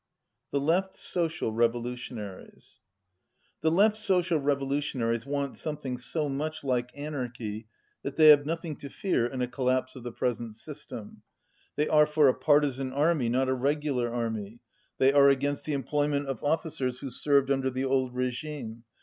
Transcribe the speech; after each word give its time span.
The 0.49 0.59
Left 0.59 0.97
Social 0.97 1.51
Revolutionaries 1.51 2.79
The 3.61 3.69
Left 3.69 3.95
Social 3.95 4.39
Revolutionaries 4.39 5.27
want 5.27 5.57
something 5.59 5.99
so 5.99 6.27
much 6.27 6.63
like 6.63 6.89
anarchy 6.97 7.67
that 8.01 8.15
they 8.15 8.29
have 8.29 8.43
nothing 8.43 8.75
to 8.77 8.89
fear 8.89 9.27
in 9.27 9.43
a 9.43 9.47
collapse 9.47 9.95
of 9.95 10.01
the 10.01 10.11
present 10.11 10.55
system. 10.55 11.21
They 11.75 11.87
are 11.87 12.07
for 12.07 12.27
a 12.27 12.33
partisan 12.33 12.91
army, 12.91 13.29
not 13.29 13.47
a 13.47 13.53
regular 13.53 14.11
army. 14.11 14.61
They 14.97 15.13
are 15.13 15.29
against 15.29 15.65
the 15.65 15.73
employment 15.73 16.25
of 16.25 16.43
officers 16.43 16.97
who 17.01 17.11
served 17.11 17.51
under 17.51 17.69
the 17.69 17.85
old 17.85 18.15
regime. 18.15 18.85